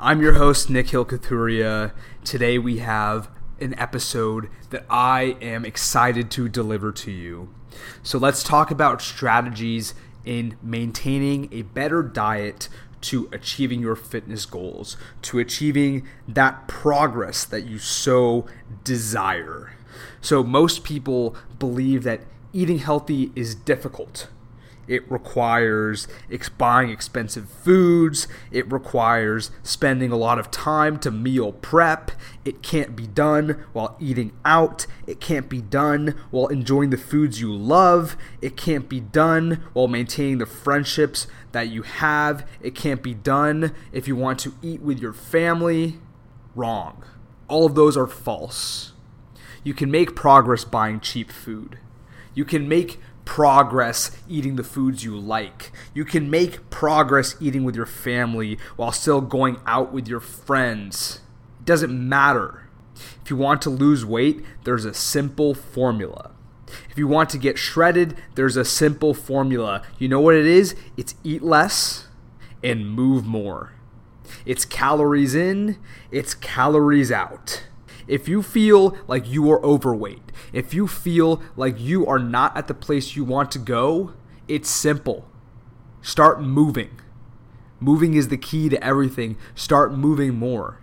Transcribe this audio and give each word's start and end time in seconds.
I'm 0.00 0.22
your 0.22 0.34
host, 0.34 0.70
Nikhil 0.70 1.04
Kathuria. 1.04 1.90
Today 2.22 2.56
we 2.56 2.78
have 2.78 3.28
an 3.60 3.76
episode 3.80 4.48
that 4.70 4.86
I 4.88 5.36
am 5.40 5.64
excited 5.64 6.30
to 6.30 6.48
deliver 6.48 6.92
to 6.92 7.10
you. 7.10 7.52
So 8.04 8.16
let's 8.16 8.44
talk 8.44 8.70
about 8.70 9.02
strategies 9.02 9.94
in 10.24 10.56
maintaining 10.62 11.52
a 11.52 11.62
better 11.62 12.04
diet 12.04 12.68
to 13.00 13.28
achieving 13.32 13.80
your 13.80 13.96
fitness 13.96 14.46
goals, 14.46 14.96
to 15.22 15.40
achieving 15.40 16.06
that 16.28 16.68
progress 16.68 17.44
that 17.44 17.64
you 17.64 17.80
so 17.80 18.46
desire. 18.84 19.72
So, 20.20 20.44
most 20.44 20.84
people 20.84 21.34
believe 21.58 22.04
that 22.04 22.20
eating 22.52 22.78
healthy 22.78 23.32
is 23.34 23.56
difficult 23.56 24.28
it 24.88 25.08
requires 25.10 26.08
ex- 26.32 26.48
buying 26.48 26.90
expensive 26.90 27.48
foods. 27.48 28.26
It 28.50 28.70
requires 28.72 29.50
spending 29.62 30.10
a 30.10 30.16
lot 30.16 30.38
of 30.38 30.50
time 30.50 30.98
to 31.00 31.10
meal 31.10 31.52
prep. 31.52 32.10
It 32.44 32.62
can't 32.62 32.96
be 32.96 33.06
done 33.06 33.64
while 33.72 33.96
eating 34.00 34.32
out. 34.44 34.86
It 35.06 35.20
can't 35.20 35.48
be 35.48 35.60
done 35.60 36.14
while 36.30 36.46
enjoying 36.48 36.90
the 36.90 36.96
foods 36.96 37.40
you 37.40 37.54
love. 37.54 38.16
It 38.40 38.56
can't 38.56 38.88
be 38.88 39.00
done 39.00 39.62
while 39.74 39.88
maintaining 39.88 40.38
the 40.38 40.46
friendships 40.46 41.26
that 41.52 41.68
you 41.68 41.82
have. 41.82 42.48
It 42.62 42.74
can't 42.74 43.02
be 43.02 43.14
done 43.14 43.74
if 43.92 44.08
you 44.08 44.16
want 44.16 44.38
to 44.40 44.54
eat 44.62 44.80
with 44.80 44.98
your 44.98 45.12
family. 45.12 45.98
Wrong. 46.54 47.04
All 47.46 47.66
of 47.66 47.74
those 47.74 47.96
are 47.96 48.06
false. 48.06 48.92
You 49.62 49.74
can 49.74 49.90
make 49.90 50.16
progress 50.16 50.64
buying 50.64 51.00
cheap 51.00 51.30
food. 51.30 51.78
You 52.34 52.44
can 52.44 52.68
make 52.68 53.00
progress 53.28 54.10
eating 54.26 54.56
the 54.56 54.64
foods 54.64 55.04
you 55.04 55.14
like. 55.14 55.70
You 55.92 56.06
can 56.06 56.30
make 56.30 56.70
progress 56.70 57.36
eating 57.40 57.62
with 57.62 57.76
your 57.76 57.84
family 57.84 58.58
while 58.76 58.90
still 58.90 59.20
going 59.20 59.58
out 59.66 59.92
with 59.92 60.08
your 60.08 60.18
friends. 60.18 61.20
It 61.60 61.66
doesn't 61.66 62.08
matter. 62.08 62.70
If 63.22 63.28
you 63.28 63.36
want 63.36 63.60
to 63.62 63.70
lose 63.70 64.02
weight, 64.02 64.42
there's 64.64 64.86
a 64.86 64.94
simple 64.94 65.52
formula. 65.52 66.30
If 66.90 66.96
you 66.96 67.06
want 67.06 67.28
to 67.28 67.38
get 67.38 67.58
shredded, 67.58 68.16
there's 68.34 68.56
a 68.56 68.64
simple 68.64 69.12
formula. 69.12 69.82
You 69.98 70.08
know 70.08 70.20
what 70.20 70.34
it 70.34 70.46
is? 70.46 70.74
It's 70.96 71.14
eat 71.22 71.42
less 71.42 72.08
and 72.64 72.90
move 72.90 73.26
more. 73.26 73.74
It's 74.46 74.64
calories 74.64 75.34
in, 75.34 75.76
it's 76.10 76.32
calories 76.32 77.12
out. 77.12 77.64
If 78.08 78.26
you 78.26 78.42
feel 78.42 78.96
like 79.06 79.28
you 79.28 79.50
are 79.52 79.62
overweight, 79.62 80.32
if 80.52 80.72
you 80.72 80.88
feel 80.88 81.42
like 81.56 81.78
you 81.78 82.06
are 82.06 82.18
not 82.18 82.56
at 82.56 82.66
the 82.66 82.74
place 82.74 83.14
you 83.14 83.22
want 83.22 83.52
to 83.52 83.58
go, 83.58 84.14
it's 84.48 84.70
simple. 84.70 85.28
Start 86.00 86.40
moving. 86.40 86.98
Moving 87.80 88.14
is 88.14 88.28
the 88.28 88.38
key 88.38 88.70
to 88.70 88.82
everything. 88.82 89.36
Start 89.54 89.92
moving 89.92 90.34
more. 90.34 90.80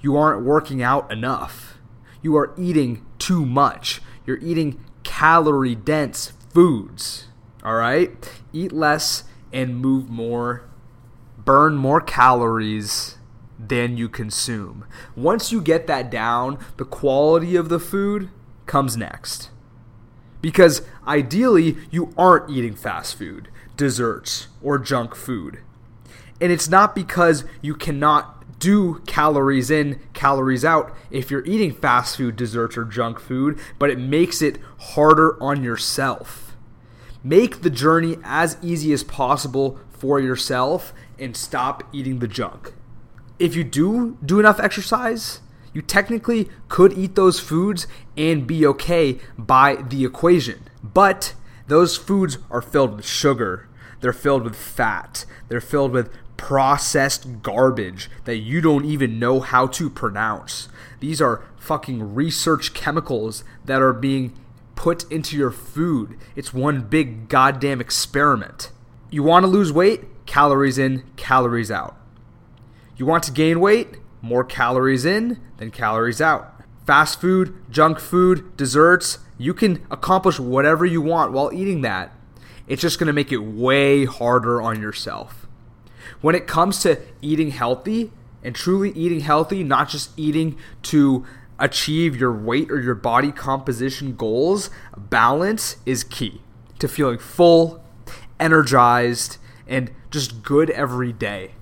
You 0.00 0.16
aren't 0.16 0.44
working 0.44 0.82
out 0.82 1.10
enough. 1.10 1.78
You 2.20 2.36
are 2.36 2.52
eating 2.58 3.06
too 3.18 3.46
much. 3.46 4.02
You're 4.26 4.38
eating 4.38 4.84
calorie 5.04 5.76
dense 5.76 6.32
foods. 6.52 7.28
All 7.62 7.76
right? 7.76 8.12
Eat 8.52 8.72
less 8.72 9.22
and 9.52 9.76
move 9.76 10.10
more. 10.10 10.68
Burn 11.38 11.76
more 11.76 12.00
calories 12.00 13.18
than 13.58 13.96
you 13.96 14.08
consume. 14.08 14.84
Once 15.14 15.52
you 15.52 15.60
get 15.60 15.86
that 15.86 16.10
down, 16.10 16.58
the 16.76 16.84
quality 16.84 17.56
of 17.56 17.68
the 17.68 17.80
food 17.80 18.30
comes 18.66 18.96
next. 18.96 19.50
Because 20.40 20.82
ideally, 21.06 21.76
you 21.90 22.12
aren't 22.16 22.50
eating 22.50 22.74
fast 22.74 23.16
food, 23.16 23.48
desserts, 23.76 24.48
or 24.62 24.78
junk 24.78 25.14
food. 25.14 25.60
And 26.40 26.52
it's 26.52 26.68
not 26.68 26.94
because 26.94 27.44
you 27.62 27.74
cannot 27.74 28.58
do 28.58 29.00
calories 29.06 29.70
in, 29.70 30.00
calories 30.12 30.64
out 30.64 30.94
if 31.10 31.30
you're 31.30 31.44
eating 31.44 31.72
fast 31.72 32.16
food, 32.16 32.36
desserts, 32.36 32.76
or 32.76 32.84
junk 32.84 33.18
food, 33.18 33.58
but 33.78 33.90
it 33.90 33.98
makes 33.98 34.42
it 34.42 34.58
harder 34.78 35.42
on 35.42 35.62
yourself. 35.62 36.54
Make 37.22 37.62
the 37.62 37.70
journey 37.70 38.18
as 38.22 38.56
easy 38.62 38.92
as 38.92 39.02
possible 39.02 39.78
for 39.90 40.20
yourself 40.20 40.92
and 41.18 41.36
stop 41.36 41.82
eating 41.92 42.18
the 42.18 42.28
junk 42.28 42.72
if 43.38 43.54
you 43.54 43.64
do 43.64 44.16
do 44.24 44.40
enough 44.40 44.60
exercise, 44.60 45.40
you 45.72 45.82
technically 45.82 46.48
could 46.68 46.96
eat 46.96 47.14
those 47.14 47.38
foods 47.38 47.86
and 48.16 48.46
be 48.46 48.66
okay 48.66 49.18
by 49.36 49.76
the 49.76 50.04
equation. 50.04 50.62
But 50.82 51.34
those 51.66 51.96
foods 51.96 52.38
are 52.50 52.62
filled 52.62 52.96
with 52.96 53.06
sugar, 53.06 53.68
they're 54.00 54.12
filled 54.12 54.44
with 54.44 54.56
fat, 54.56 55.26
they're 55.48 55.60
filled 55.60 55.92
with 55.92 56.10
processed 56.36 57.42
garbage 57.42 58.10
that 58.24 58.36
you 58.36 58.60
don't 58.60 58.84
even 58.84 59.18
know 59.18 59.40
how 59.40 59.66
to 59.66 59.90
pronounce. 59.90 60.68
These 61.00 61.20
are 61.20 61.44
fucking 61.56 62.14
research 62.14 62.74
chemicals 62.74 63.42
that 63.64 63.82
are 63.82 63.92
being 63.92 64.32
put 64.74 65.10
into 65.10 65.36
your 65.36 65.50
food. 65.50 66.16
It's 66.36 66.54
one 66.54 66.82
big 66.82 67.28
goddamn 67.28 67.80
experiment. 67.80 68.70
You 69.10 69.22
want 69.22 69.44
to 69.44 69.48
lose 69.48 69.72
weight? 69.72 70.04
Calories 70.26 70.78
in, 70.78 71.04
calories 71.16 71.70
out. 71.70 71.96
You 72.98 73.04
want 73.04 73.24
to 73.24 73.30
gain 73.30 73.60
weight? 73.60 73.98
More 74.22 74.42
calories 74.42 75.04
in 75.04 75.38
than 75.58 75.70
calories 75.70 76.22
out. 76.22 76.62
Fast 76.86 77.20
food, 77.20 77.54
junk 77.70 77.98
food, 77.98 78.56
desserts, 78.56 79.18
you 79.36 79.52
can 79.52 79.84
accomplish 79.90 80.40
whatever 80.40 80.86
you 80.86 81.02
want 81.02 81.32
while 81.32 81.52
eating 81.52 81.82
that. 81.82 82.12
It's 82.66 82.80
just 82.80 82.98
to 82.98 83.12
make 83.12 83.32
it 83.32 83.38
way 83.38 84.06
harder 84.06 84.62
on 84.62 84.80
yourself. 84.80 85.46
When 86.22 86.34
it 86.34 86.46
comes 86.46 86.80
to 86.82 86.98
eating 87.20 87.50
healthy 87.50 88.12
and 88.42 88.54
truly 88.54 88.92
eating 88.92 89.20
healthy, 89.20 89.62
not 89.62 89.90
just 89.90 90.18
eating 90.18 90.56
to 90.84 91.26
achieve 91.58 92.16
your 92.16 92.32
weight 92.32 92.70
or 92.70 92.80
your 92.80 92.94
body 92.94 93.30
composition 93.30 94.16
goals, 94.16 94.70
balance 94.96 95.76
is 95.84 96.02
key 96.02 96.40
to 96.78 96.88
feeling 96.88 97.18
full, 97.18 97.84
energized, 98.40 99.36
and 99.66 99.90
just 100.10 100.42
good 100.42 100.70
every 100.70 101.12
day 101.12 101.52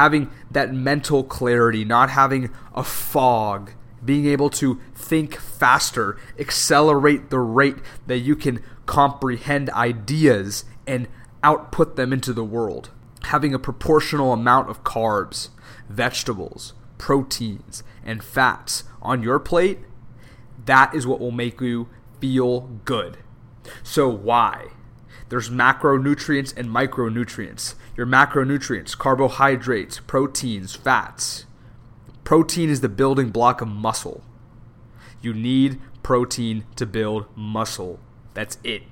having 0.00 0.30
that 0.50 0.72
mental 0.72 1.22
clarity, 1.22 1.84
not 1.84 2.08
having 2.08 2.48
a 2.74 2.82
fog, 2.82 3.70
being 4.02 4.24
able 4.24 4.48
to 4.48 4.80
think 4.94 5.36
faster, 5.36 6.16
accelerate 6.38 7.28
the 7.28 7.38
rate 7.38 7.76
that 8.06 8.16
you 8.16 8.34
can 8.34 8.62
comprehend 8.86 9.68
ideas 9.70 10.64
and 10.86 11.06
output 11.42 11.96
them 11.96 12.14
into 12.14 12.32
the 12.32 12.42
world. 12.42 12.88
Having 13.24 13.52
a 13.52 13.58
proportional 13.58 14.32
amount 14.32 14.70
of 14.70 14.82
carbs, 14.84 15.50
vegetables, 15.90 16.72
proteins, 16.96 17.82
and 18.02 18.24
fats 18.24 18.84
on 19.02 19.22
your 19.22 19.38
plate, 19.38 19.80
that 20.64 20.94
is 20.94 21.06
what 21.06 21.20
will 21.20 21.30
make 21.30 21.60
you 21.60 21.90
feel 22.22 22.60
good. 22.86 23.18
So, 23.82 24.08
why? 24.08 24.68
There's 25.30 25.48
macronutrients 25.48 26.54
and 26.56 26.68
micronutrients. 26.68 27.76
Your 27.96 28.06
macronutrients, 28.06 28.98
carbohydrates, 28.98 30.00
proteins, 30.00 30.74
fats. 30.74 31.46
Protein 32.24 32.68
is 32.68 32.80
the 32.80 32.88
building 32.88 33.30
block 33.30 33.60
of 33.60 33.68
muscle. 33.68 34.24
You 35.22 35.32
need 35.32 35.80
protein 36.02 36.64
to 36.74 36.84
build 36.84 37.26
muscle. 37.36 38.00
That's 38.34 38.58
it. 38.64 38.82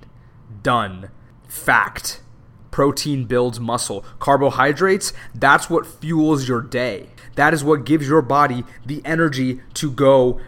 Done. 0.62 1.10
Fact. 1.48 2.20
Protein 2.70 3.24
builds 3.24 3.58
muscle. 3.58 4.04
Carbohydrates, 4.20 5.12
that's 5.34 5.68
what 5.68 5.86
fuels 5.86 6.48
your 6.48 6.60
day. 6.60 7.08
That 7.34 7.52
is 7.52 7.64
what 7.64 7.84
gives 7.84 8.06
your 8.06 8.22
body 8.22 8.62
the 8.86 9.02
energy 9.04 9.60
to 9.74 9.90
go 9.90 10.40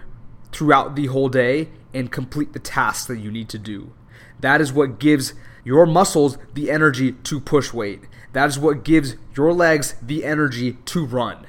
throughout 0.52 0.94
the 0.94 1.06
whole 1.06 1.28
day 1.28 1.70
and 1.92 2.12
complete 2.12 2.52
the 2.52 2.60
tasks 2.60 3.06
that 3.06 3.18
you 3.18 3.32
need 3.32 3.48
to 3.48 3.58
do. 3.58 3.92
That 4.38 4.60
is 4.60 4.72
what 4.72 5.00
gives 5.00 5.34
your 5.64 5.86
muscles 5.86 6.38
the 6.54 6.70
energy 6.70 7.12
to 7.12 7.40
push 7.40 7.72
weight. 7.72 8.00
That 8.32 8.48
is 8.48 8.58
what 8.58 8.84
gives 8.84 9.16
your 9.36 9.52
legs 9.52 9.94
the 10.00 10.24
energy 10.24 10.74
to 10.86 11.04
run. 11.04 11.46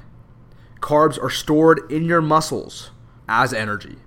Carbs 0.80 1.22
are 1.22 1.30
stored 1.30 1.90
in 1.92 2.06
your 2.06 2.22
muscles 2.22 2.92
as 3.28 3.54
energy. 3.54 3.98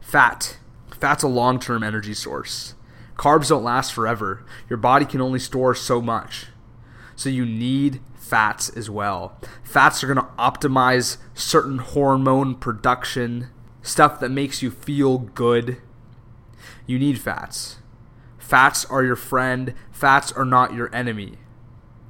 Fat. 0.00 0.58
Fat's 0.90 1.22
a 1.22 1.28
long 1.28 1.58
term 1.58 1.82
energy 1.82 2.14
source. 2.14 2.74
Carbs 3.16 3.48
don't 3.48 3.64
last 3.64 3.92
forever. 3.92 4.44
Your 4.68 4.76
body 4.76 5.04
can 5.04 5.20
only 5.20 5.38
store 5.38 5.74
so 5.74 6.00
much. 6.00 6.46
So 7.16 7.28
you 7.28 7.44
need 7.44 8.00
fats 8.14 8.68
as 8.70 8.88
well. 8.88 9.40
Fats 9.64 10.04
are 10.04 10.12
going 10.12 10.24
to 10.24 10.32
optimize 10.38 11.16
certain 11.34 11.78
hormone 11.78 12.54
production, 12.54 13.48
stuff 13.82 14.20
that 14.20 14.28
makes 14.30 14.62
you 14.62 14.70
feel 14.70 15.18
good. 15.18 15.78
You 16.86 16.98
need 16.98 17.20
fats. 17.20 17.78
Fats 18.48 18.86
are 18.86 19.04
your 19.04 19.14
friend, 19.14 19.74
fats 19.92 20.32
are 20.32 20.46
not 20.46 20.72
your 20.72 20.88
enemy. 20.94 21.34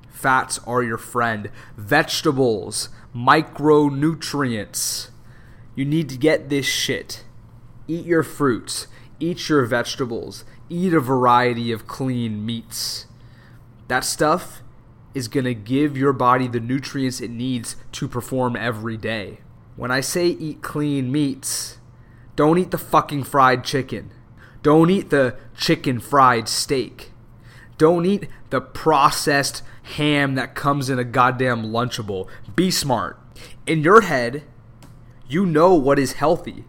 Fats 0.09 0.61
are 0.69 0.85
your 0.85 0.97
friend. 0.97 1.51
Vegetables, 1.77 2.91
micronutrients. 3.13 5.09
You 5.75 5.85
need 5.85 6.09
to 6.11 6.17
get 6.17 6.49
this 6.49 6.65
shit. 6.65 7.25
Eat 7.89 8.07
your 8.07 8.23
fruits, 8.23 8.87
eat 9.19 9.49
your 9.49 9.67
vegetables, 9.67 10.45
eat 10.69 10.95
a 10.95 11.01
variety 11.01 11.73
of 11.73 11.89
clean 11.89 12.47
meats. 12.47 13.07
That 13.89 14.05
stuff 14.05 14.63
is 15.15 15.27
going 15.27 15.43
to 15.43 15.55
give 15.55 15.97
your 15.97 16.13
body 16.13 16.47
the 16.47 16.61
nutrients 16.61 17.21
it 17.21 17.33
needs 17.33 17.75
to 17.91 18.07
perform 18.07 18.55
every 18.55 18.97
day. 18.97 19.39
When 19.75 19.91
I 19.91 20.03
say 20.03 20.29
eat 20.29 20.63
clean 20.63 21.11
meats, 21.11 21.79
don't 22.37 22.59
eat 22.59 22.71
the 22.71 22.79
fucking 22.79 23.25
fried 23.25 23.65
chicken. 23.65 24.13
Don't 24.63 24.91
eat 24.91 25.11
the 25.11 25.37
chicken 25.57 26.01
fried 26.01 26.49
steak. 26.49 27.13
Don't 27.77 28.05
eat 28.05 28.29
the 28.51 28.61
processed 28.61 29.63
ham 29.95 30.35
that 30.35 30.55
comes 30.55 30.91
in 30.91 30.99
a 30.99 31.05
goddamn 31.05 31.67
Lunchable. 31.67 32.29
Be 32.57 32.71
smart. 32.71 33.19
In 33.67 33.83
your 33.83 34.03
head, 34.03 34.43
you 35.29 35.47
know 35.47 35.75
what 35.75 35.99
is 35.99 36.15
healthy. 36.15 36.65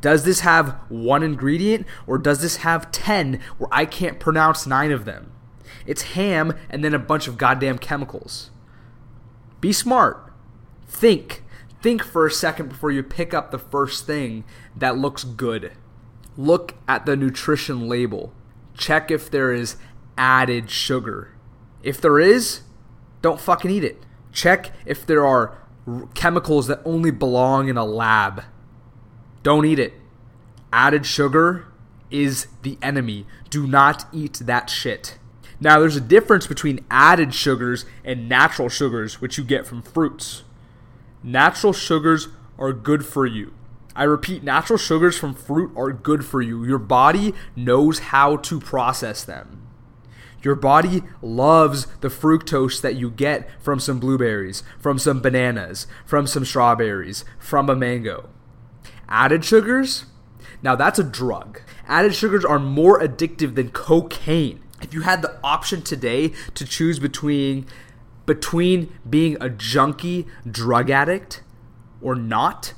Does 0.00 0.24
this 0.24 0.40
have 0.40 0.76
one 0.88 1.22
ingredient 1.22 1.86
or 2.06 2.16
does 2.16 2.40
this 2.40 2.56
have 2.56 2.90
10 2.90 3.40
where 3.58 3.68
I 3.72 3.84
can't 3.84 4.20
pronounce 4.20 4.66
nine 4.66 4.92
of 4.92 5.04
them? 5.04 5.32
It's 5.86 6.02
ham 6.02 6.56
and 6.70 6.84
then 6.84 6.94
a 6.94 6.98
bunch 6.98 7.26
of 7.28 7.36
goddamn 7.36 7.78
chemicals. 7.78 8.50
Be 9.60 9.72
smart. 9.72 10.32
Think. 10.86 11.42
Think 11.82 12.02
for 12.02 12.26
a 12.26 12.30
second 12.30 12.68
before 12.68 12.90
you 12.90 13.02
pick 13.02 13.34
up 13.34 13.50
the 13.50 13.58
first 13.58 14.06
thing 14.06 14.44
that 14.76 14.98
looks 14.98 15.24
good. 15.24 15.72
Look 16.36 16.74
at 16.88 17.06
the 17.06 17.16
nutrition 17.16 17.88
label. 17.88 18.32
Check 18.76 19.10
if 19.10 19.30
there 19.30 19.52
is 19.52 19.76
added 20.16 20.70
sugar. 20.70 21.32
If 21.82 22.00
there 22.00 22.18
is, 22.18 22.60
don't 23.22 23.40
fucking 23.40 23.70
eat 23.70 23.84
it. 23.84 24.04
Check 24.32 24.72
if 24.86 25.04
there 25.04 25.26
are 25.26 25.58
chemicals 26.14 26.66
that 26.68 26.80
only 26.84 27.10
belong 27.10 27.68
in 27.68 27.76
a 27.76 27.84
lab. 27.84 28.44
Don't 29.42 29.66
eat 29.66 29.78
it. 29.78 29.94
Added 30.72 31.04
sugar 31.06 31.66
is 32.10 32.46
the 32.62 32.78
enemy. 32.82 33.26
Do 33.48 33.66
not 33.66 34.06
eat 34.12 34.34
that 34.44 34.70
shit. 34.70 35.18
Now, 35.60 35.78
there's 35.78 35.96
a 35.96 36.00
difference 36.00 36.46
between 36.46 36.84
added 36.90 37.34
sugars 37.34 37.84
and 38.04 38.28
natural 38.28 38.68
sugars, 38.68 39.20
which 39.20 39.36
you 39.36 39.44
get 39.44 39.66
from 39.66 39.82
fruits. 39.82 40.42
Natural 41.22 41.72
sugars 41.72 42.28
are 42.58 42.72
good 42.72 43.04
for 43.04 43.26
you. 43.26 43.52
I 43.94 44.04
repeat, 44.04 44.42
natural 44.44 44.78
sugars 44.78 45.18
from 45.18 45.34
fruit 45.34 45.72
are 45.76 45.92
good 45.92 46.24
for 46.24 46.40
you. 46.40 46.64
Your 46.64 46.78
body 46.78 47.34
knows 47.56 47.98
how 47.98 48.36
to 48.36 48.60
process 48.60 49.24
them. 49.24 49.66
Your 50.42 50.54
body 50.54 51.02
loves 51.20 51.86
the 52.00 52.08
fructose 52.08 52.80
that 52.80 52.96
you 52.96 53.10
get 53.10 53.50
from 53.60 53.78
some 53.78 54.00
blueberries, 54.00 54.62
from 54.78 54.98
some 54.98 55.20
bananas, 55.20 55.86
from 56.06 56.26
some 56.26 56.44
strawberries, 56.44 57.24
from 57.38 57.68
a 57.68 57.76
mango. 57.76 58.30
Added 59.08 59.44
sugars? 59.44 60.06
Now 60.62 60.76
that's 60.76 60.98
a 60.98 61.04
drug. 61.04 61.60
Added 61.86 62.14
sugars 62.14 62.44
are 62.44 62.58
more 62.58 63.00
addictive 63.00 63.54
than 63.54 63.70
cocaine. 63.70 64.62
If 64.80 64.94
you 64.94 65.02
had 65.02 65.20
the 65.20 65.38
option 65.44 65.82
today 65.82 66.32
to 66.54 66.64
choose 66.64 66.98
between 66.98 67.66
between 68.24 68.96
being 69.08 69.36
a 69.40 69.50
junkie 69.50 70.26
drug 70.48 70.88
addict 70.88 71.42
or 72.00 72.14
not, 72.14 72.74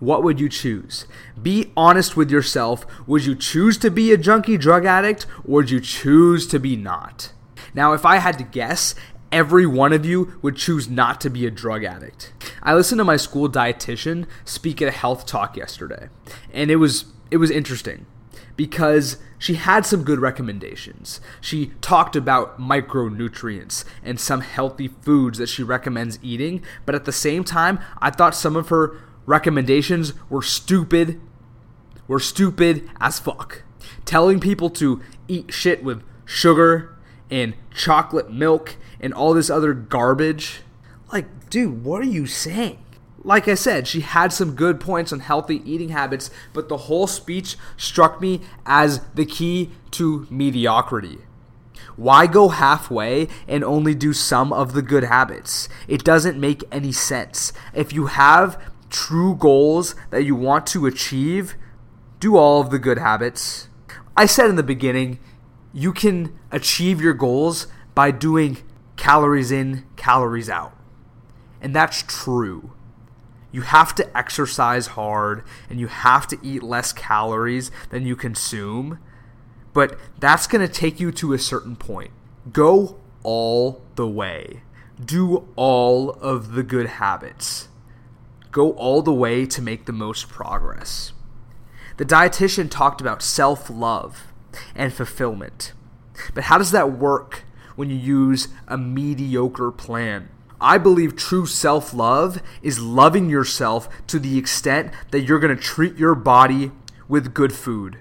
what 0.00 0.22
would 0.22 0.38
you 0.40 0.48
choose? 0.48 1.06
Be 1.40 1.72
honest 1.76 2.16
with 2.16 2.30
yourself. 2.30 2.86
Would 3.06 3.24
you 3.24 3.34
choose 3.34 3.76
to 3.78 3.90
be 3.90 4.12
a 4.12 4.16
junkie 4.16 4.56
drug 4.56 4.84
addict 4.84 5.26
or 5.44 5.56
would 5.56 5.70
you 5.70 5.80
choose 5.80 6.46
to 6.48 6.58
be 6.58 6.76
not? 6.76 7.32
Now, 7.74 7.92
if 7.92 8.06
I 8.06 8.16
had 8.16 8.38
to 8.38 8.44
guess, 8.44 8.94
every 9.32 9.66
one 9.66 9.92
of 9.92 10.06
you 10.06 10.38
would 10.42 10.56
choose 10.56 10.88
not 10.88 11.20
to 11.20 11.30
be 11.30 11.46
a 11.46 11.50
drug 11.50 11.84
addict. 11.84 12.32
I 12.62 12.74
listened 12.74 12.98
to 12.98 13.04
my 13.04 13.16
school 13.16 13.48
dietitian 13.48 14.26
speak 14.44 14.80
at 14.80 14.88
a 14.88 14.92
health 14.92 15.26
talk 15.26 15.56
yesterday, 15.56 16.08
and 16.52 16.70
it 16.70 16.76
was 16.76 17.06
it 17.30 17.36
was 17.36 17.50
interesting 17.50 18.06
because 18.56 19.18
she 19.38 19.54
had 19.54 19.86
some 19.86 20.02
good 20.02 20.18
recommendations. 20.18 21.20
She 21.40 21.72
talked 21.80 22.16
about 22.16 22.58
micronutrients 22.58 23.84
and 24.02 24.18
some 24.18 24.40
healthy 24.40 24.88
foods 24.88 25.38
that 25.38 25.48
she 25.48 25.62
recommends 25.62 26.18
eating, 26.22 26.62
but 26.84 26.96
at 26.96 27.04
the 27.04 27.12
same 27.12 27.44
time, 27.44 27.78
I 28.00 28.10
thought 28.10 28.34
some 28.34 28.56
of 28.56 28.70
her 28.70 28.96
recommendations 29.28 30.14
were 30.30 30.42
stupid, 30.42 31.20
were 32.08 32.18
stupid 32.18 32.88
as 32.98 33.18
fuck. 33.18 33.62
Telling 34.06 34.40
people 34.40 34.70
to 34.70 35.02
eat 35.28 35.52
shit 35.52 35.84
with 35.84 36.02
sugar 36.24 36.96
and 37.30 37.54
chocolate 37.74 38.32
milk 38.32 38.76
and 39.00 39.12
all 39.12 39.34
this 39.34 39.50
other 39.50 39.74
garbage. 39.74 40.62
Like, 41.12 41.50
dude, 41.50 41.84
what 41.84 42.00
are 42.00 42.06
you 42.06 42.26
saying? 42.26 42.78
Like 43.22 43.48
I 43.48 43.54
said, 43.54 43.86
she 43.86 44.00
had 44.00 44.32
some 44.32 44.54
good 44.54 44.80
points 44.80 45.12
on 45.12 45.20
healthy 45.20 45.60
eating 45.70 45.90
habits, 45.90 46.30
but 46.54 46.70
the 46.70 46.76
whole 46.76 47.06
speech 47.06 47.58
struck 47.76 48.22
me 48.22 48.40
as 48.64 49.00
the 49.14 49.26
key 49.26 49.70
to 49.92 50.26
mediocrity. 50.30 51.18
Why 51.96 52.26
go 52.26 52.48
halfway 52.48 53.28
and 53.46 53.62
only 53.62 53.94
do 53.94 54.12
some 54.14 54.52
of 54.52 54.72
the 54.72 54.82
good 54.82 55.04
habits? 55.04 55.68
It 55.86 56.04
doesn't 56.04 56.40
make 56.40 56.62
any 56.72 56.92
sense. 56.92 57.52
If 57.74 57.92
you 57.92 58.06
have 58.06 58.58
true 58.90 59.34
goals 59.34 59.94
that 60.10 60.24
you 60.24 60.34
want 60.34 60.66
to 60.68 60.86
achieve, 60.86 61.54
do 62.20 62.36
all 62.36 62.60
of 62.60 62.70
the 62.70 62.78
good 62.78 62.98
habits. 62.98 63.68
I 64.16 64.26
said 64.26 64.50
in 64.50 64.56
the 64.56 64.62
beginning, 64.62 65.18
you 65.72 65.92
can 65.92 66.38
achieve 66.50 67.00
your 67.00 67.14
goals 67.14 67.66
by 67.94 68.10
doing 68.10 68.58
calories 68.96 69.52
in, 69.52 69.84
calories 69.96 70.50
out. 70.50 70.76
And 71.60 71.74
that's 71.74 72.02
true. 72.06 72.72
You 73.50 73.62
have 73.62 73.94
to 73.96 74.16
exercise 74.16 74.88
hard 74.88 75.42
and 75.70 75.80
you 75.80 75.86
have 75.86 76.26
to 76.28 76.38
eat 76.42 76.62
less 76.62 76.92
calories 76.92 77.70
than 77.90 78.06
you 78.06 78.14
consume, 78.14 78.98
but 79.72 79.98
that's 80.18 80.46
going 80.46 80.66
to 80.66 80.72
take 80.72 81.00
you 81.00 81.10
to 81.12 81.32
a 81.32 81.38
certain 81.38 81.76
point. 81.76 82.10
Go 82.52 82.98
all 83.22 83.82
the 83.94 84.06
way. 84.06 84.62
Do 85.02 85.48
all 85.56 86.10
of 86.10 86.52
the 86.52 86.62
good 86.62 86.86
habits. 86.86 87.68
Go 88.50 88.72
all 88.72 89.02
the 89.02 89.12
way 89.12 89.46
to 89.46 89.62
make 89.62 89.84
the 89.84 89.92
most 89.92 90.28
progress. 90.28 91.12
The 91.96 92.04
dietitian 92.04 92.70
talked 92.70 93.00
about 93.00 93.22
self 93.22 93.68
love 93.68 94.32
and 94.74 94.92
fulfillment. 94.92 95.72
But 96.34 96.44
how 96.44 96.58
does 96.58 96.70
that 96.70 96.92
work 96.92 97.44
when 97.76 97.90
you 97.90 97.96
use 97.96 98.48
a 98.66 98.78
mediocre 98.78 99.70
plan? 99.70 100.28
I 100.60 100.78
believe 100.78 101.14
true 101.14 101.46
self 101.46 101.94
love 101.94 102.42
is 102.62 102.80
loving 102.80 103.30
yourself 103.30 103.88
to 104.08 104.18
the 104.18 104.38
extent 104.38 104.92
that 105.10 105.20
you're 105.20 105.38
going 105.38 105.54
to 105.54 105.62
treat 105.62 105.96
your 105.96 106.14
body 106.14 106.72
with 107.06 107.34
good 107.34 107.52
food. 107.52 107.98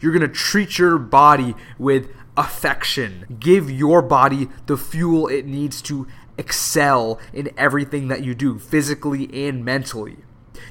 You're 0.00 0.12
going 0.12 0.28
to 0.28 0.28
treat 0.28 0.78
your 0.78 0.98
body 0.98 1.54
with 1.78 2.10
affection. 2.36 3.36
Give 3.40 3.70
your 3.70 4.02
body 4.02 4.48
the 4.66 4.76
fuel 4.76 5.26
it 5.26 5.46
needs 5.46 5.80
to 5.82 6.06
excel 6.38 7.20
in 7.32 7.50
everything 7.56 8.08
that 8.08 8.24
you 8.24 8.34
do, 8.34 8.58
physically 8.58 9.28
and 9.46 9.64
mentally. 9.64 10.18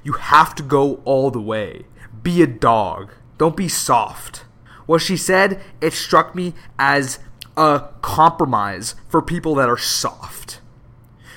You 0.04 0.14
have 0.14 0.56
to 0.56 0.64
go 0.64 1.02
all 1.06 1.32
the 1.32 1.42
way. 1.42 1.86
Be 2.22 2.42
a 2.42 2.48
dog. 2.48 3.12
Don't 3.38 3.58
be 3.58 3.68
soft. 3.68 4.46
What 4.86 5.02
she 5.02 5.18
said, 5.18 5.62
it 5.82 5.94
struck 5.94 6.36
me 6.36 6.54
as 6.78 7.20
a 7.58 7.90
compromise 8.02 8.96
for 9.10 9.22
people 9.22 9.56
that 9.56 9.70
are 9.70 9.78
soft 9.78 10.62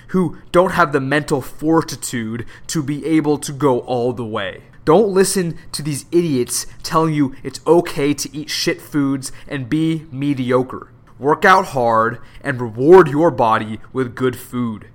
who 0.09 0.39
don't 0.53 0.73
have 0.73 0.93
the 0.93 1.01
mental 1.01 1.41
fortitude 1.41 2.47
to 2.67 2.83
be 2.83 3.05
able 3.07 3.39
to 3.39 3.53
go 3.53 3.81
all 3.81 4.13
the 4.13 4.25
way. 4.25 4.63
Don't 4.85 5.09
listen 5.09 5.59
to 5.73 5.83
these 5.83 6.07
idiots 6.11 6.67
telling 6.83 7.13
you 7.13 7.35
it's 7.43 7.61
okay 7.67 8.15
to 8.15 8.37
eat 8.37 8.49
shit 8.49 8.81
foods 8.81 9.31
and 9.47 9.69
be 9.69 10.07
mediocre. 10.11 10.91
Work 11.19 11.45
out 11.45 11.67
hard 11.67 12.21
and 12.41 12.61
reward 12.61 13.09
your 13.09 13.31
body 13.31 13.81
with 13.93 14.15
good 14.15 14.37
food. 14.37 14.89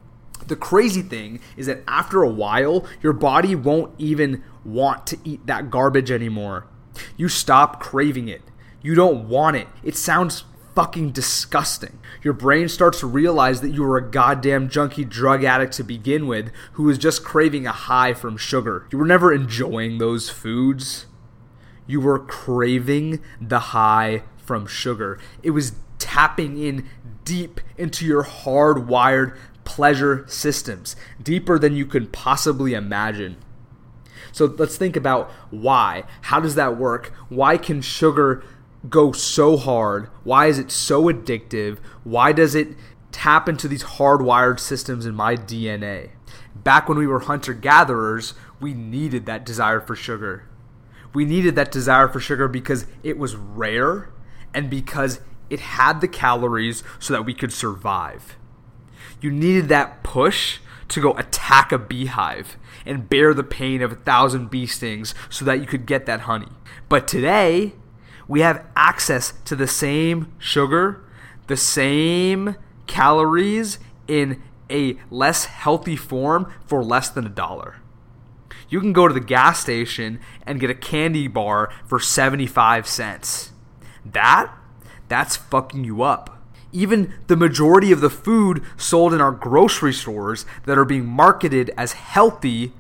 The 0.48 0.56
crazy 0.56 1.02
thing 1.02 1.40
is 1.56 1.68
that 1.68 1.84
after 1.88 2.22
a 2.22 2.30
while, 2.30 2.86
your 3.02 3.14
body 3.14 3.56
won't 3.56 3.94
even 3.98 4.44
want 4.66 5.08
to 5.08 5.18
eat 5.24 5.46
that 5.48 5.70
garbage 5.70 6.12
anymore. 6.12 6.68
You 7.18 7.30
stop 7.30 7.80
craving 7.80 8.28
it. 8.28 8.42
You 8.82 8.96
don't 8.96 9.28
want 9.30 9.56
it. 9.58 9.68
It 9.84 9.96
sounds 9.96 10.44
fucking 10.76 11.12
disgusting. 11.12 12.00
Your 12.24 12.34
brain 12.34 12.68
starts 12.68 13.00
to 13.00 13.08
realize 13.08 13.62
that 13.62 13.70
you 13.70 13.84
were 13.84 13.98
a 13.98 14.10
goddamn 14.10 14.70
junkie 14.70 15.06
drug 15.06 15.44
addict 15.44 15.74
to 15.74 15.84
begin 15.84 16.28
with 16.28 16.52
who 16.74 16.84
was 16.84 16.98
just 16.98 17.24
craving 17.24 17.68
a 17.68 17.72
high 17.72 18.14
from 18.14 18.38
sugar. 18.38 18.88
You 18.92 18.98
were 18.98 19.06
never 19.06 19.32
enjoying 19.32 19.98
those 19.98 20.30
foods. 20.30 21.06
You 21.86 22.02
were 22.02 22.20
craving 22.20 23.22
the 23.40 23.60
high 23.60 24.24
from 24.38 24.66
sugar. 24.66 25.20
It 25.42 25.52
was 25.52 25.74
tapping 26.04 26.58
in 26.58 26.86
deep 27.24 27.62
into 27.78 28.06
your 28.06 28.24
hardwired 28.24 29.38
pleasure 29.64 30.26
systems, 30.28 30.98
deeper 31.22 31.58
than 31.58 31.76
you 31.76 31.86
can 31.86 32.08
possibly 32.08 32.74
imagine. 32.74 33.38
So 34.34 34.46
let's 34.58 34.76
think 34.76 34.98
about 34.98 35.32
why. 35.50 36.04
How 36.24 36.42
does 36.42 36.56
that 36.56 36.78
work? 36.78 37.14
Why 37.30 37.58
can 37.58 37.82
sugar 37.82 38.44
go 38.90 39.14
so 39.14 39.56
hard? 39.56 40.10
Why 40.26 40.48
is 40.48 40.60
it 40.60 40.72
so 40.72 41.04
addictive? 41.04 41.78
Why 42.04 42.34
does 42.34 42.54
it 42.54 42.76
tap 43.14 43.48
into 43.48 43.70
these 43.70 43.84
hardwired 43.84 44.60
systems 44.60 45.06
in 45.06 45.16
my 45.16 45.38
DNA? 45.38 46.10
Back 46.54 46.90
when 46.90 46.98
we 46.98 47.08
were 47.08 47.22
hunter 47.22 47.54
gatherers, 47.54 48.34
we 48.60 48.74
needed 48.74 49.26
that 49.28 49.46
desire 49.46 49.80
for 49.80 49.96
sugar. 49.96 50.50
We 51.14 51.24
needed 51.24 51.56
that 51.56 51.72
desire 51.72 52.10
for 52.10 52.20
sugar 52.20 52.50
because 52.50 52.88
it 53.04 53.18
was 53.18 53.36
rare 53.36 54.10
and 54.54 54.70
because 54.70 55.20
it 55.54 55.60
had 55.60 56.02
the 56.02 56.08
calories 56.08 56.84
so 56.98 57.14
that 57.14 57.26
we 57.26 57.34
could 57.36 57.54
survive. 57.54 58.38
You 59.22 59.30
needed 59.30 59.70
that 59.70 60.02
push 60.02 60.60
to 60.88 61.00
go 61.00 61.14
attack 61.14 61.72
a 61.72 61.78
beehive 61.78 62.58
and 62.88 63.08
bear 63.08 63.36
the 63.36 63.44
pain 63.44 63.84
of 63.84 63.92
a 63.92 63.96
thousand 63.96 64.50
bee 64.50 64.66
stings 64.66 65.14
so 65.30 65.46
that 65.46 65.60
you 65.60 65.68
could 65.68 65.86
get 65.86 66.08
that 66.08 66.22
honey. 66.22 66.52
But 66.90 67.08
today, 67.08 67.74
we 68.28 68.42
have 68.42 68.66
access 68.76 69.34
to 69.46 69.56
the 69.56 69.68
same 69.68 70.34
sugar, 70.40 71.06
the 71.46 71.56
same 71.56 72.56
calories 72.88 73.78
in 74.08 74.42
a 74.72 74.98
less 75.12 75.46
healthy 75.46 75.96
form 75.96 76.52
for 76.66 76.84
less 76.84 77.10
than 77.10 77.28
a 77.28 77.30
dollar. 77.30 77.76
You 78.70 78.80
can 78.80 78.92
go 78.92 79.08
to 79.08 79.14
the 79.14 79.20
gas 79.20 79.60
station 79.60 80.20
and 80.48 80.60
get 80.60 80.72
a 80.72 80.76
candy 80.76 81.28
bar 81.28 81.72
for 81.86 82.00
75 82.00 82.88
cents. 82.88 83.52
That 84.04 84.52
that's 85.14 85.38
fucking 85.38 85.84
you 85.84 86.02
up. 86.02 86.42
Even 86.72 87.14
the 87.28 87.36
majority 87.36 87.92
of 87.92 88.02
the 88.02 88.10
food 88.10 88.64
sold 88.78 89.14
in 89.14 89.22
our 89.22 89.32
grocery 89.32 89.94
stores 89.94 90.44
that 90.66 90.76
are 90.76 90.86
being 90.86 91.06
marketed 91.06 91.70
as 91.78 91.94
healthy 91.94 92.74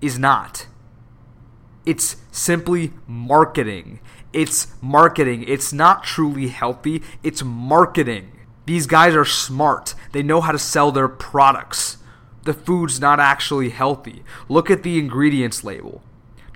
is 0.00 0.18
not. 0.18 0.66
It's 1.84 2.16
simply 2.32 2.94
marketing. 3.06 4.00
It's 4.32 4.68
marketing. 4.80 5.44
It's 5.46 5.70
not 5.70 6.04
truly 6.04 6.48
healthy. 6.48 7.02
It's 7.22 7.44
marketing. 7.44 8.32
These 8.64 8.86
guys 8.86 9.14
are 9.14 9.26
smart. 9.26 9.94
They 10.12 10.22
know 10.22 10.40
how 10.40 10.52
to 10.52 10.58
sell 10.58 10.90
their 10.90 11.08
products. 11.08 11.98
The 12.44 12.54
food's 12.54 12.98
not 12.98 13.20
actually 13.20 13.68
healthy. 13.68 14.24
Look 14.48 14.70
at 14.70 14.84
the 14.84 14.98
ingredients 14.98 15.64
label. 15.64 16.02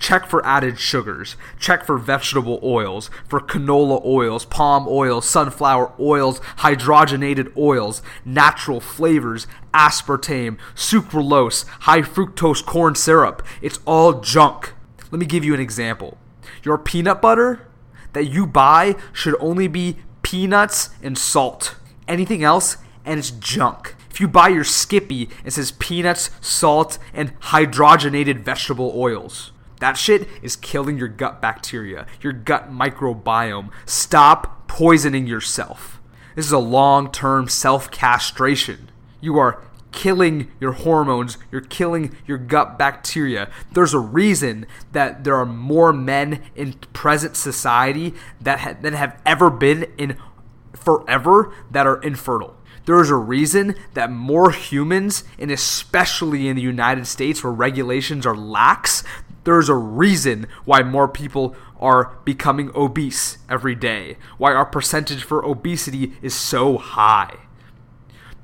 Check 0.03 0.27
for 0.27 0.45
added 0.45 0.77
sugars. 0.79 1.37
Check 1.61 1.85
for 1.85 1.97
vegetable 1.97 2.59
oils, 2.61 3.09
for 3.25 3.39
canola 3.39 4.03
oils, 4.03 4.43
palm 4.43 4.85
oil, 4.85 5.21
sunflower 5.21 5.93
oils, 5.97 6.41
hydrogenated 6.57 7.55
oils, 7.55 8.01
natural 8.25 8.81
flavors, 8.81 9.47
aspartame, 9.73 10.57
sucralose, 10.75 11.65
high 11.83 12.01
fructose 12.01 12.65
corn 12.65 12.95
syrup. 12.95 13.43
It's 13.61 13.79
all 13.85 14.19
junk. 14.19 14.73
Let 15.09 15.19
me 15.19 15.25
give 15.25 15.45
you 15.45 15.53
an 15.53 15.61
example. 15.61 16.17
Your 16.63 16.77
peanut 16.77 17.21
butter 17.21 17.65
that 18.11 18.25
you 18.25 18.45
buy 18.45 18.97
should 19.13 19.37
only 19.39 19.69
be 19.69 19.99
peanuts 20.21 20.89
and 21.01 21.17
salt. 21.17 21.75
Anything 22.09 22.43
else, 22.43 22.75
and 23.05 23.19
it's 23.19 23.31
junk. 23.31 23.95
If 24.09 24.19
you 24.19 24.27
buy 24.27 24.49
your 24.49 24.65
Skippy, 24.65 25.29
it 25.45 25.51
says 25.51 25.71
peanuts, 25.71 26.29
salt, 26.41 26.99
and 27.13 27.39
hydrogenated 27.39 28.39
vegetable 28.39 28.91
oils. 28.97 29.52
That 29.83 29.97
shit 29.97 30.29
is 30.41 30.55
killing 30.55 30.97
your 30.97 31.09
gut 31.09 31.41
bacteria, 31.41 32.07
your 32.21 32.31
gut 32.31 32.71
microbiome. 32.71 33.69
Stop 33.85 34.65
poisoning 34.69 35.27
yourself. 35.27 35.99
This 36.37 36.45
is 36.45 36.53
a 36.53 36.57
long 36.57 37.11
term 37.11 37.49
self 37.49 37.91
castration. 37.91 38.89
You 39.19 39.37
are 39.39 39.61
killing 39.91 40.49
your 40.57 40.71
hormones, 40.71 41.37
you're 41.51 41.59
killing 41.59 42.15
your 42.25 42.37
gut 42.37 42.79
bacteria. 42.79 43.51
There's 43.73 43.93
a 43.93 43.99
reason 43.99 44.67
that 44.93 45.25
there 45.25 45.35
are 45.35 45.45
more 45.45 45.91
men 45.91 46.41
in 46.55 46.75
present 46.93 47.35
society 47.35 48.13
that 48.39 48.59
ha- 48.61 48.77
than 48.79 48.93
have 48.93 49.21
ever 49.25 49.49
been 49.49 49.91
in 49.97 50.15
forever 50.73 51.53
that 51.71 51.85
are 51.85 52.01
infertile. 52.01 52.55
There 52.85 52.99
is 52.99 53.09
a 53.09 53.15
reason 53.15 53.75
that 53.93 54.11
more 54.11 54.51
humans, 54.51 55.23
and 55.39 55.49
especially 55.49 56.49
in 56.49 56.57
the 56.57 56.61
United 56.61 57.07
States 57.07 57.43
where 57.43 57.53
regulations 57.53 58.25
are 58.25 58.35
lax, 58.35 59.03
there's 59.43 59.69
a 59.69 59.75
reason 59.75 60.47
why 60.65 60.83
more 60.83 61.07
people 61.07 61.55
are 61.79 62.17
becoming 62.23 62.71
obese 62.75 63.37
every 63.49 63.75
day, 63.75 64.17
why 64.37 64.53
our 64.53 64.65
percentage 64.65 65.23
for 65.23 65.43
obesity 65.43 66.13
is 66.21 66.33
so 66.33 66.77
high. 66.77 67.37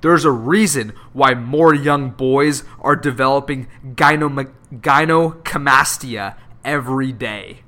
There's 0.01 0.25
a 0.25 0.31
reason 0.31 0.93
why 1.13 1.33
more 1.33 1.73
young 1.73 2.11
boys 2.11 2.63
are 2.81 2.95
developing 2.95 3.67
gyno- 3.83 4.53
gynecomastia 4.73 6.35
every 6.63 7.11
day. 7.11 7.59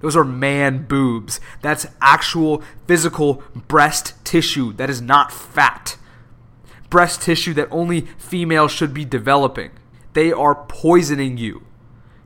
Those 0.00 0.16
are 0.16 0.24
man 0.24 0.86
boobs. 0.86 1.40
That's 1.60 1.86
actual 2.00 2.62
physical 2.86 3.42
breast 3.54 4.14
tissue 4.24 4.72
that 4.74 4.90
is 4.90 5.00
not 5.00 5.32
fat. 5.32 5.96
Breast 6.90 7.22
tissue 7.22 7.54
that 7.54 7.68
only 7.70 8.02
females 8.16 8.72
should 8.72 8.94
be 8.94 9.04
developing. 9.04 9.70
They 10.14 10.32
are 10.32 10.54
poisoning 10.54 11.36
you. 11.36 11.64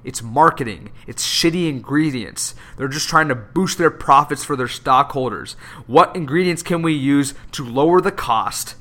It's 0.04 0.22
marketing. 0.22 0.90
It's 1.06 1.26
shitty 1.26 1.68
ingredients. 1.68 2.54
They're 2.76 2.88
just 2.88 3.08
trying 3.08 3.28
to 3.28 3.34
boost 3.34 3.78
their 3.78 3.90
profits 3.90 4.44
for 4.44 4.56
their 4.56 4.68
stockholders. 4.68 5.54
What 5.86 6.16
ingredients 6.16 6.62
can 6.62 6.82
we 6.82 6.92
use 6.92 7.34
to 7.52 7.64
lower 7.64 8.00
the 8.00 8.12
cost? 8.12 8.74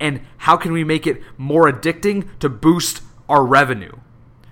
And 0.00 0.22
how 0.38 0.56
can 0.56 0.72
we 0.72 0.82
make 0.82 1.06
it 1.06 1.22
more 1.36 1.70
addicting 1.70 2.38
to 2.40 2.48
boost 2.48 3.02
our 3.28 3.44
revenue? 3.44 3.92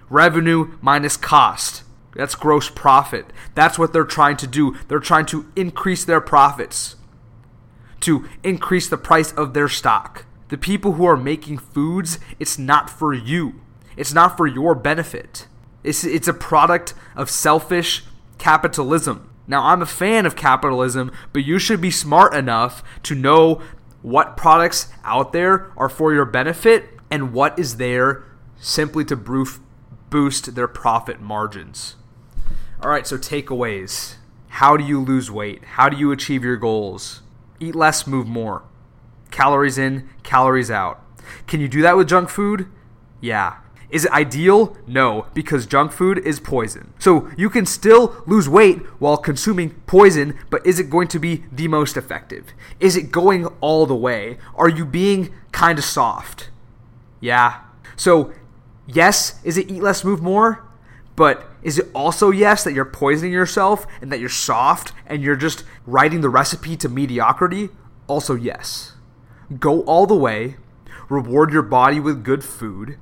Revenue 0.09 0.77
minus 0.81 1.17
cost. 1.17 1.83
That's 2.15 2.35
gross 2.35 2.69
profit. 2.71 3.27
That's 3.55 3.79
what 3.79 3.93
they're 3.93 4.05
trying 4.05 4.37
to 4.39 4.47
do. 4.47 4.77
They're 4.89 4.99
trying 5.01 5.27
to 5.27 5.51
increase 5.57 6.05
their 6.05 6.21
profits, 6.21 6.97
to 8.01 8.29
increase 8.43 8.89
the 8.89 8.97
price 8.97 9.33
of 9.33 9.55
their 9.55 9.69
stock. 9.69 10.27
The 10.49 10.59
people 10.59 10.93
who 10.93 11.05
are 11.05 11.17
making 11.17 11.59
foods, 11.59 12.19
it's 12.39 12.59
not 12.59 12.89
for 12.89 13.13
you. 13.13 13.61
It's 13.97 14.15
not 14.15 14.37
for 14.37 14.47
your 14.47 14.75
benefit. 14.75 15.47
It's, 15.83 16.05
it's 16.05 16.29
a 16.29 16.35
product 16.35 16.95
of 17.17 17.31
selfish 17.31 18.05
capitalism. 18.39 19.31
Now, 19.47 19.65
I'm 19.65 19.81
a 19.81 19.87
fan 19.87 20.27
of 20.27 20.37
capitalism, 20.37 21.11
but 21.33 21.45
you 21.45 21.59
should 21.59 21.81
be 21.81 21.91
smart 21.91 22.35
enough 22.35 22.83
to 23.05 23.15
know 23.15 23.63
what 24.03 24.37
products 24.37 24.89
out 25.05 25.33
there 25.33 25.73
are 25.77 25.89
for 25.89 26.13
your 26.13 26.25
benefit 26.25 26.91
and 27.11 27.33
what 27.33 27.59
is 27.59 27.79
there 27.79 28.25
simply 28.59 29.05
to 29.07 29.17
boost 30.11 30.55
their 30.55 30.69
profit 30.69 31.21
margins. 31.21 31.97
All 32.83 32.91
right, 32.91 33.07
so 33.07 33.17
takeaways. 33.17 34.17
How 34.49 34.77
do 34.77 34.85
you 34.85 35.01
lose 35.01 35.31
weight? 35.31 35.65
How 35.65 35.89
do 35.89 35.97
you 35.97 36.13
achieve 36.13 36.45
your 36.45 36.57
goals? 36.57 37.23
Eat 37.61 37.75
less, 37.75 38.07
move 38.07 38.27
more. 38.27 38.65
Calories 39.31 39.79
in, 39.79 40.09
calories 40.23 40.71
out. 40.71 41.03
Can 41.47 41.61
you 41.61 41.69
do 41.69 41.83
that 41.83 41.97
with 41.97 42.09
junk 42.09 42.29
food? 42.29 42.67
Yeah. 43.21 43.57
Is 43.91 44.05
it 44.05 44.13
ideal? 44.13 44.77
No, 44.87 45.27
because 45.33 45.67
junk 45.67 45.93
food 45.93 46.19
is 46.19 46.41
poison. 46.41 46.93
So 46.99 47.31
you 47.39 47.49
can 47.49 47.65
still 47.65 48.23
lose 48.27 48.49
weight 48.49 48.81
while 49.01 49.17
consuming 49.17 49.71
poison, 49.87 50.39
but 50.51 50.67
is 50.67 50.79
it 50.79 50.91
going 50.91 51.09
to 51.09 51.19
be 51.19 51.45
the 51.51 51.69
most 51.69 51.97
effective? 51.97 52.49
Is 52.81 52.97
it 52.97 53.11
going 53.11 53.47
all 53.63 53.87
the 53.87 53.97
way? 53.97 54.39
Are 54.57 54.69
you 54.69 54.85
being 54.85 55.33
kind 55.53 55.79
of 55.79 55.85
soft? 55.85 56.51
Yeah. 57.21 57.61
So, 57.97 58.33
yes, 58.87 59.41
is 59.43 59.57
it 59.57 59.71
eat 59.71 59.83
less, 59.83 60.05
move 60.05 60.21
more? 60.21 60.65
But 61.17 61.49
is 61.63 61.79
it 61.79 61.89
also 61.95 62.31
yes 62.31 62.65
that 62.65 62.75
you're 62.75 62.85
poisoning 62.85 63.33
yourself 63.33 63.87
and 64.03 64.13
that 64.13 64.21
you're 64.21 64.29
soft 64.29 64.93
and 65.07 65.23
you're 65.23 65.35
just 65.35 65.65
writing 65.87 66.21
the 66.21 66.29
recipe 66.29 66.77
to 66.77 66.91
mediocrity? 66.91 67.71
Also, 68.07 68.35
yes. 68.35 68.93
Go 69.59 69.81
all 69.83 70.07
the 70.07 70.15
way, 70.15 70.57
reward 71.09 71.53
your 71.53 71.63
body 71.63 71.99
with 71.99 72.23
good 72.23 72.45
food 72.45 72.99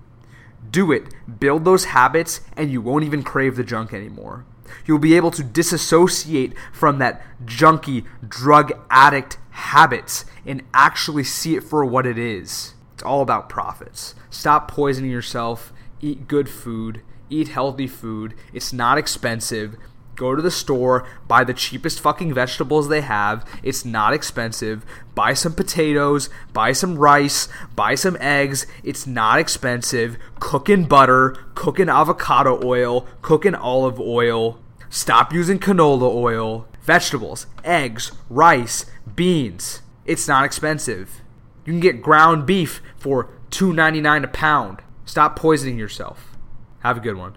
do 0.70 0.92
it. 0.92 1.14
Build 1.40 1.64
those 1.64 1.86
habits, 1.86 2.40
and 2.56 2.70
you 2.70 2.80
won't 2.80 3.04
even 3.04 3.22
crave 3.22 3.56
the 3.56 3.64
junk 3.64 3.92
anymore. 3.92 4.44
You'll 4.84 4.98
be 4.98 5.14
able 5.14 5.30
to 5.32 5.44
disassociate 5.44 6.54
from 6.72 6.98
that 6.98 7.22
junky, 7.44 8.04
drug 8.26 8.72
addict 8.90 9.38
habits 9.50 10.24
and 10.44 10.62
actually 10.74 11.24
see 11.24 11.56
it 11.56 11.64
for 11.64 11.84
what 11.84 12.06
it 12.06 12.18
is. 12.18 12.74
It's 12.94 13.02
all 13.02 13.22
about 13.22 13.48
profits. 13.48 14.14
Stop 14.30 14.70
poisoning 14.70 15.10
yourself. 15.10 15.72
Eat 16.00 16.28
good 16.28 16.48
food. 16.48 17.02
Eat 17.28 17.48
healthy 17.48 17.86
food. 17.86 18.34
It's 18.52 18.72
not 18.72 18.98
expensive. 18.98 19.76
Go 20.16 20.34
to 20.34 20.40
the 20.40 20.50
store, 20.50 21.06
buy 21.28 21.44
the 21.44 21.52
cheapest 21.52 22.00
fucking 22.00 22.32
vegetables 22.32 22.88
they 22.88 23.02
have. 23.02 23.46
It's 23.62 23.84
not 23.84 24.14
expensive. 24.14 24.84
Buy 25.14 25.34
some 25.34 25.52
potatoes, 25.52 26.30
buy 26.54 26.72
some 26.72 26.96
rice, 26.96 27.48
buy 27.74 27.94
some 27.96 28.16
eggs. 28.18 28.66
It's 28.82 29.06
not 29.06 29.38
expensive. 29.38 30.16
Cook 30.40 30.70
in 30.70 30.84
butter, 30.84 31.36
cook 31.54 31.78
in 31.78 31.90
avocado 31.90 32.58
oil, 32.64 33.06
cook 33.20 33.44
in 33.44 33.54
olive 33.54 34.00
oil. 34.00 34.58
Stop 34.88 35.34
using 35.34 35.58
canola 35.58 36.10
oil. 36.12 36.66
Vegetables, 36.82 37.46
eggs, 37.62 38.12
rice, 38.30 38.86
beans. 39.14 39.82
It's 40.06 40.26
not 40.26 40.44
expensive. 40.44 41.20
You 41.66 41.74
can 41.74 41.80
get 41.80 42.00
ground 42.00 42.46
beef 42.46 42.80
for 42.96 43.28
$2.99 43.50 44.24
a 44.24 44.28
pound. 44.28 44.78
Stop 45.04 45.36
poisoning 45.36 45.78
yourself. 45.78 46.36
Have 46.78 46.96
a 46.96 47.00
good 47.00 47.16
one. 47.16 47.36